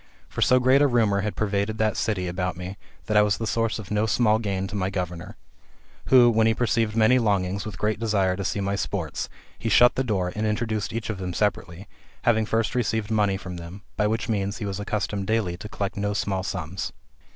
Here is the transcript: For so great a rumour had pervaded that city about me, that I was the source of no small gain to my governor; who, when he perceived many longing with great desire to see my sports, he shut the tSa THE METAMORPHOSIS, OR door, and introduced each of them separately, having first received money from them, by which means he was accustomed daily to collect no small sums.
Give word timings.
For 0.27 0.41
so 0.41 0.59
great 0.59 0.81
a 0.81 0.87
rumour 0.87 1.21
had 1.21 1.35
pervaded 1.35 1.77
that 1.77 1.95
city 1.95 2.27
about 2.27 2.57
me, 2.57 2.75
that 3.05 3.15
I 3.15 3.21
was 3.21 3.37
the 3.37 3.45
source 3.45 3.77
of 3.77 3.91
no 3.91 4.07
small 4.07 4.39
gain 4.39 4.65
to 4.65 4.75
my 4.75 4.89
governor; 4.89 5.37
who, 6.05 6.27
when 6.31 6.47
he 6.47 6.55
perceived 6.55 6.95
many 6.95 7.19
longing 7.19 7.61
with 7.63 7.77
great 7.77 7.99
desire 7.99 8.35
to 8.35 8.43
see 8.43 8.61
my 8.61 8.75
sports, 8.75 9.29
he 9.59 9.69
shut 9.69 9.93
the 9.93 10.01
tSa 10.01 10.05
THE 10.07 10.13
METAMORPHOSIS, 10.13 10.13
OR 10.15 10.17
door, 10.31 10.33
and 10.39 10.47
introduced 10.49 10.93
each 10.93 11.09
of 11.11 11.19
them 11.19 11.33
separately, 11.35 11.87
having 12.23 12.47
first 12.47 12.73
received 12.73 13.11
money 13.11 13.37
from 13.37 13.57
them, 13.57 13.83
by 13.95 14.07
which 14.07 14.27
means 14.27 14.57
he 14.57 14.65
was 14.65 14.79
accustomed 14.79 15.27
daily 15.27 15.55
to 15.55 15.69
collect 15.69 15.95
no 15.95 16.13
small 16.15 16.41
sums. 16.41 16.91